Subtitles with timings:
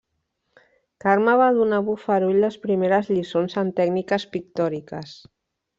[1.05, 5.17] Carme va donar a Bofarull les primeres lliçons en tècniques pictòriques.